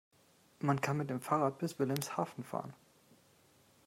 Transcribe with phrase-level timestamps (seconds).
[0.61, 2.73] Man kann mit dem Fahrrad bis Wilhelmshaven fahren